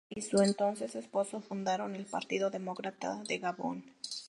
[0.09, 3.85] Ella y su entonces esposo fundaron el Partido Demócrata de Gabón.